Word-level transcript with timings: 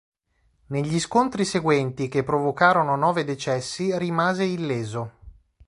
Negli 0.69 0.99
scontri 0.99 1.45
seguenti, 1.45 2.07
che 2.07 2.23
provocarono 2.23 2.95
nove 2.95 3.23
decessi, 3.23 3.95
rimase 3.99 4.43
illeso. 4.45 5.11